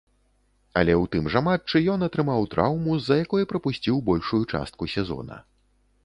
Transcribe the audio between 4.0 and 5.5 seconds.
большую частку сезона.